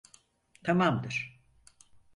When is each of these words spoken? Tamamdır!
Tamamdır! 0.63 1.39